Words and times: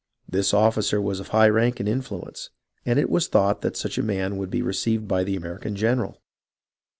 This 0.27 0.51
officer 0.51 0.99
was 0.99 1.19
of 1.19 1.27
high 1.27 1.47
rank 1.49 1.79
and 1.79 1.87
influence, 1.87 2.49
and 2.87 2.97
it 2.97 3.07
was 3.07 3.27
thought 3.27 3.61
that 3.61 3.77
such 3.77 3.99
a 3.99 4.01
man 4.01 4.37
would 4.37 4.49
be 4.49 4.63
received 4.63 5.07
by 5.07 5.23
the 5.23 5.35
American 5.35 5.75
general. 5.75 6.19